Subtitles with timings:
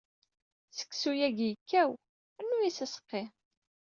[0.77, 1.89] Seksu-agi ikkaw,
[2.41, 3.23] rnu-as aseqqi.